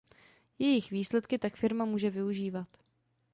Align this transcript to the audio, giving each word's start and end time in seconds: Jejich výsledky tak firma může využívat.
Jejich 0.59 0.91
výsledky 0.91 1.37
tak 1.37 1.55
firma 1.55 1.85
může 1.85 2.09
využívat. 2.09 2.67